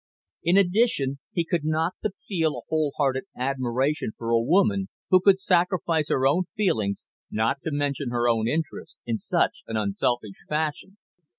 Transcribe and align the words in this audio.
In 0.43 0.57
addition, 0.57 1.19
he 1.31 1.45
could 1.45 1.63
not 1.63 1.93
but 2.01 2.15
feel 2.27 2.57
a 2.57 2.61
whole 2.69 2.91
hearted 2.97 3.25
admiration 3.35 4.13
for 4.17 4.31
a 4.31 4.41
woman 4.41 4.87
who 5.11 5.21
could 5.21 5.39
sacrifice 5.39 6.09
her 6.09 6.25
own 6.25 6.45
feelings, 6.55 7.05
not 7.29 7.57
to 7.65 7.71
mention 7.71 8.09
her 8.09 8.27
own 8.27 8.47
interests, 8.47 8.95
in 9.05 9.19
such 9.19 9.61
an 9.67 9.77
unselfish 9.77 10.37
fashion. 10.49 10.97